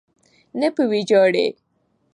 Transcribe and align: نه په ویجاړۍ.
نه 0.59 0.67
په 0.75 0.83
ویجاړۍ. 0.91 1.47